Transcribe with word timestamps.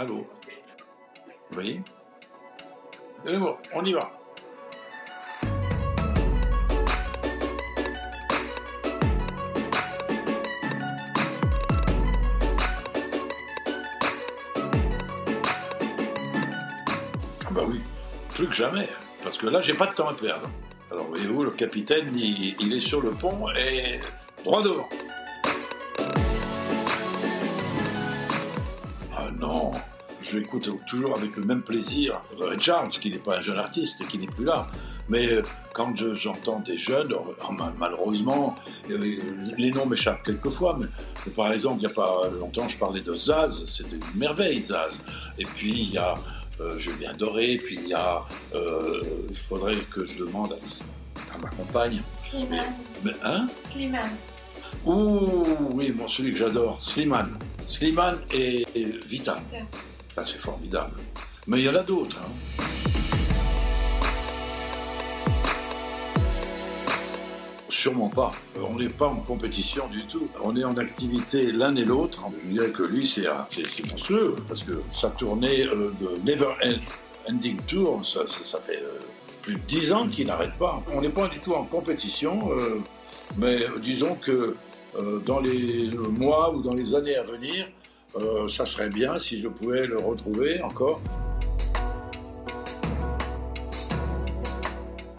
Allô 0.00 0.26
Oui 1.58 1.82
Allez, 3.26 3.36
bon, 3.36 3.54
on 3.74 3.84
y 3.84 3.92
va. 3.92 4.10
Ah 17.44 17.50
bah 17.50 17.64
oui, 17.68 17.82
plus 18.34 18.46
que 18.46 18.54
jamais, 18.54 18.88
parce 19.22 19.36
que 19.36 19.48
là, 19.48 19.60
j'ai 19.60 19.74
pas 19.74 19.86
de 19.86 19.92
temps 19.92 20.08
à 20.08 20.14
perdre. 20.14 20.48
Alors 20.90 21.04
voyez-vous, 21.08 21.42
le 21.42 21.50
capitaine, 21.50 22.10
il 22.16 22.72
est 22.72 22.80
sur 22.80 23.02
le 23.02 23.10
pont 23.10 23.50
et 23.50 24.00
droit 24.44 24.62
devant. 24.62 24.88
Non, 29.38 29.70
je 30.22 30.38
l'écoute 30.38 30.70
toujours 30.86 31.16
avec 31.16 31.36
le 31.36 31.42
même 31.44 31.62
plaisir. 31.62 32.20
Charles, 32.58 32.88
qui 32.88 33.10
n'est 33.10 33.18
pas 33.18 33.36
un 33.38 33.40
jeune 33.40 33.58
artiste, 33.58 34.06
qui 34.08 34.18
n'est 34.18 34.26
plus 34.26 34.44
là. 34.44 34.66
Mais 35.08 35.32
euh, 35.32 35.42
quand 35.72 35.96
je- 35.96 36.14
j'entends 36.14 36.60
des 36.60 36.78
jeunes, 36.78 37.12
mal- 37.58 37.72
malheureusement, 37.78 38.54
euh, 38.90 39.16
les 39.58 39.70
noms 39.72 39.86
m'échappent 39.86 40.22
quelquefois. 40.22 40.78
Mais, 40.80 41.32
par 41.32 41.52
exemple, 41.52 41.78
il 41.78 41.86
n'y 41.86 41.92
a 41.92 41.94
pas 41.94 42.28
longtemps, 42.38 42.68
je 42.68 42.76
parlais 42.76 43.00
de 43.00 43.14
Zaz, 43.14 43.64
c'était 43.66 43.96
une 43.96 44.18
merveille, 44.18 44.60
Zaz. 44.60 45.00
Et 45.38 45.44
puis, 45.44 45.70
il 45.72 45.90
y 45.92 45.98
a 45.98 46.14
euh, 46.60 46.76
Julien 46.78 47.14
Doré, 47.14 47.56
puis 47.56 47.78
il 47.82 47.88
y 47.88 47.94
a. 47.94 48.22
euh, 48.54 49.02
Il 49.30 49.36
faudrait 49.36 49.76
que 49.90 50.04
je 50.06 50.18
demande 50.18 50.52
à, 50.52 51.34
à 51.34 51.38
ma 51.38 51.48
compagne. 51.48 52.02
Slimane. 52.16 52.74
Mais, 53.02 53.12
hein? 53.24 53.48
Slimane. 53.70 54.12
Ouh, 54.84 55.44
oui, 55.72 55.90
bon, 55.90 56.06
celui 56.06 56.32
que 56.32 56.38
j'adore, 56.38 56.80
Slimane. 56.80 57.36
Slimane 57.70 58.18
et, 58.34 58.64
et 58.74 58.84
Vita. 59.06 59.36
Ça, 60.14 60.24
c'est 60.24 60.38
formidable. 60.38 60.96
Mais 61.46 61.58
il 61.60 61.64
y 61.64 61.68
en 61.68 61.74
a 61.76 61.82
d'autres. 61.82 62.20
hein. 62.20 62.64
Sûrement 67.68 68.08
pas. 68.08 68.32
Euh, 68.56 68.60
On 68.68 68.78
n'est 68.78 68.88
pas 68.88 69.06
en 69.06 69.16
compétition 69.20 69.86
du 69.88 70.02
tout. 70.04 70.28
On 70.42 70.56
est 70.56 70.64
en 70.64 70.76
activité 70.76 71.52
l'un 71.52 71.74
et 71.76 71.84
l'autre. 71.84 72.24
Je 72.44 72.52
dirais 72.52 72.70
que 72.70 72.82
lui, 72.82 73.06
c'est 73.06 73.26
un- 73.28 73.46
c'est- 73.48 73.88
monstrueux, 73.90 74.36
parce 74.48 74.64
que 74.64 74.82
sa 74.90 75.08
tournée 75.10 75.62
euh, 75.64 75.92
de 76.00 76.08
Never 76.28 76.48
End- 76.64 77.30
Ending 77.32 77.58
Tour, 77.68 78.04
ça, 78.04 78.24
fait 78.60 78.82
euh, 78.82 78.98
plus 79.42 79.54
de 79.54 79.60
dix 79.68 79.92
ans 79.92 80.08
qu'il 80.08 80.26
n'arrête 80.26 80.54
pas. 80.58 80.82
On 80.92 81.00
n'est 81.00 81.10
pas 81.10 81.28
du 81.28 81.38
tout 81.38 81.52
en 81.54 81.62
compétition, 81.64 82.50
euh, 82.50 82.80
mais 83.38 83.58
disons 83.80 84.16
que 84.16 84.32
euh, 84.32 84.56
dans 85.24 85.40
les 85.40 85.90
mois 86.18 86.52
ou 86.54 86.62
dans 86.62 86.74
les 86.74 86.94
années 86.94 87.16
à 87.16 87.22
venir, 87.22 87.66
euh, 88.16 88.48
ça 88.48 88.66
serait 88.66 88.88
bien 88.88 89.18
si 89.18 89.40
je 89.40 89.48
pouvais 89.48 89.86
le 89.86 89.98
retrouver 89.98 90.60
encore. 90.62 91.00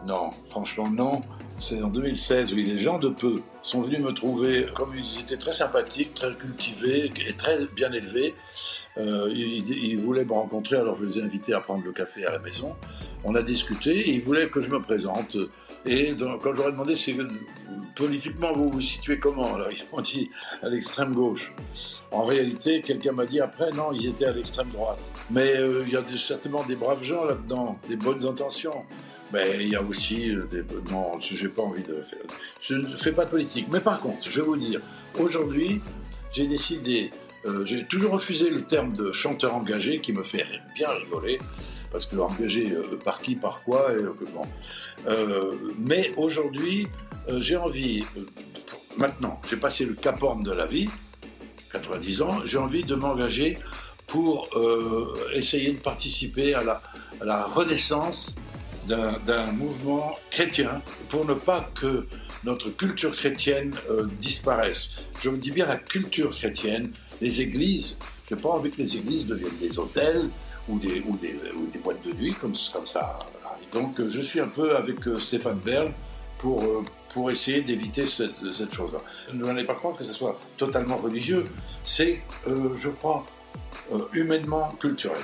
Non, 0.05 0.31
franchement 0.49 0.89
non. 0.89 1.21
C'est 1.61 1.79
en 1.83 1.89
2016, 1.89 2.55
oui, 2.55 2.63
les 2.63 2.79
gens 2.79 2.97
de 2.97 3.09
peu 3.09 3.35
sont 3.61 3.81
venus 3.81 3.99
me 3.99 4.11
trouver, 4.13 4.65
comme 4.73 4.95
ils 4.95 5.21
étaient 5.21 5.37
très 5.37 5.53
sympathiques, 5.53 6.15
très 6.15 6.33
cultivés 6.33 7.11
et 7.27 7.33
très 7.33 7.67
bien 7.67 7.91
élevés. 7.91 8.33
Euh, 8.97 9.31
ils, 9.31 9.99
voulaient 9.99 10.25
me 10.25 10.33
rencontrer, 10.33 10.77
alors 10.77 10.97
je 10.97 11.05
les 11.05 11.19
ai 11.19 11.21
invités 11.21 11.53
à 11.53 11.61
prendre 11.61 11.85
le 11.85 11.91
café 11.91 12.25
à 12.25 12.31
la 12.31 12.39
maison. 12.39 12.75
On 13.23 13.35
a 13.35 13.43
discuté, 13.43 14.09
ils 14.09 14.23
voulaient 14.23 14.49
que 14.49 14.59
je 14.59 14.71
me 14.71 14.79
présente. 14.79 15.37
Et 15.85 16.13
donc, 16.13 16.41
quand 16.41 16.55
j'aurais 16.55 16.71
demandé 16.71 16.95
si 16.95 17.15
politiquement 17.95 18.53
vous 18.53 18.69
vous 18.69 18.81
situez 18.81 19.19
comment, 19.19 19.53
alors 19.53 19.71
ils 19.71 19.83
m'ont 19.93 20.01
dit 20.01 20.31
à 20.63 20.67
l'extrême 20.67 21.13
gauche. 21.13 21.53
En 22.11 22.23
réalité, 22.23 22.81
quelqu'un 22.81 23.11
m'a 23.11 23.27
dit 23.27 23.39
après, 23.39 23.69
non, 23.69 23.91
ils 23.93 24.07
étaient 24.07 24.25
à 24.25 24.33
l'extrême 24.33 24.69
droite. 24.69 24.97
Mais 25.29 25.57
euh, 25.57 25.83
il 25.85 25.93
y 25.93 25.95
a 25.95 26.01
certainement 26.17 26.63
des 26.63 26.75
braves 26.75 27.03
gens 27.03 27.23
là-dedans, 27.23 27.77
des 27.87 27.97
bonnes 27.97 28.25
intentions. 28.25 28.83
Mais 29.33 29.57
il 29.61 29.69
y 29.69 29.75
a 29.75 29.81
aussi 29.81 30.29
euh, 30.29 30.45
des... 30.51 30.63
Non, 30.91 31.19
je 31.19 31.41
n'ai 31.41 31.49
pas 31.49 31.63
envie 31.63 31.83
de 31.83 32.01
faire... 32.01 32.19
Je 32.61 32.75
ne 32.75 32.95
fais 32.97 33.11
pas 33.11 33.25
de 33.25 33.29
politique. 33.29 33.67
Mais 33.71 33.79
par 33.79 33.99
contre, 33.99 34.29
je 34.29 34.41
vais 34.41 34.45
vous 34.45 34.57
dire, 34.57 34.81
aujourd'hui, 35.17 35.81
j'ai 36.33 36.47
décidé... 36.47 37.11
euh, 37.45 37.65
j'ai 37.65 37.85
toujours 37.85 38.11
refusé 38.11 38.49
le 38.49 38.61
terme 38.63 38.95
de 38.95 39.11
chanteur 39.11 39.55
engagé 39.55 39.99
qui 39.99 40.13
me 40.13 40.23
fait 40.23 40.45
bien 40.75 40.89
rigoler, 40.89 41.39
parce 41.91 42.05
que 42.05 42.15
engagé 42.15 42.71
euh, 42.71 42.99
par 43.03 43.21
qui, 43.21 43.35
par 43.35 43.63
quoi, 43.63 43.91
et, 43.93 43.95
euh, 43.95 44.13
bon. 44.33 44.43
Mais 45.79 46.11
aujourd'hui, 46.17 46.87
j'ai 47.39 47.57
envie, 47.57 48.03
maintenant, 48.97 49.41
j'ai 49.49 49.57
passé 49.57 49.85
le 49.85 49.93
cap 49.93 50.21
orme 50.21 50.43
de 50.43 50.51
la 50.51 50.65
vie, 50.65 50.89
90 51.73 52.21
ans, 52.21 52.41
j'ai 52.45 52.57
envie 52.57 52.83
de 52.83 52.95
m'engager 52.95 53.57
pour 54.05 54.49
essayer 55.33 55.71
de 55.71 55.79
participer 55.79 56.53
à 56.53 56.63
la 57.21 57.45
renaissance 57.45 58.35
d'un 58.87 59.51
mouvement 59.51 60.15
chrétien, 60.29 60.81
pour 61.09 61.25
ne 61.25 61.33
pas 61.33 61.69
que 61.75 62.05
notre 62.43 62.69
culture 62.69 63.15
chrétienne 63.15 63.73
euh, 63.89 64.07
disparaisse. 64.19 64.89
Je 65.21 65.29
me 65.29 65.37
dis 65.37 65.51
bien 65.51 65.67
la 65.67 65.77
culture 65.77 66.35
chrétienne, 66.35 66.91
les 67.21 67.41
églises, 67.41 67.97
je 68.27 68.35
n'ai 68.35 68.41
pas 68.41 68.49
envie 68.49 68.71
que 68.71 68.77
les 68.77 68.97
églises 68.97 69.27
deviennent 69.27 69.57
des 69.57 69.77
hôtels 69.77 70.29
ou 70.67 70.79
des, 70.79 71.03
boîtes 71.83 72.03
de 72.05 72.13
nuit 72.13 72.33
comme, 72.33 72.55
ça. 72.55 73.19
Donc 73.73 73.99
euh, 73.99 74.09
je 74.09 74.21
suis 74.21 74.39
un 74.39 74.47
peu 74.47 74.75
avec 74.75 75.07
euh, 75.07 75.19
Stéphane 75.19 75.59
Bern 75.59 75.91
pour, 76.37 76.83
essayer 77.29 77.61
d'éviter 77.61 78.05
cette, 78.05 78.73
chose-là. 78.73 78.99
Ne 79.33 79.45
n'allez 79.45 79.65
pas 79.65 79.75
croire 79.75 79.95
que 79.95 80.03
ce 80.03 80.13
soit 80.13 80.39
totalement 80.57 80.97
religieux, 80.97 81.45
c'est, 81.83 82.21
je 82.47 82.89
crois, 82.89 83.25
humainement 84.13 84.69
culturel. 84.79 85.19